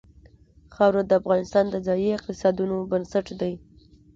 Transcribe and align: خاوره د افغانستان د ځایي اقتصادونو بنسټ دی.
خاوره 0.75 1.03
د 1.05 1.11
افغانستان 1.21 1.65
د 1.69 1.75
ځایي 1.87 2.09
اقتصادونو 2.17 2.75
بنسټ 2.91 3.27
دی. 3.41 3.53